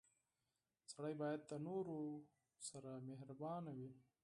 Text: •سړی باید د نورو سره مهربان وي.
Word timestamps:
•سړی 0.91 1.13
باید 1.21 1.41
د 1.45 1.51
نورو 1.67 1.99
سره 2.69 2.91
مهربان 3.09 3.63
وي. 3.77 3.89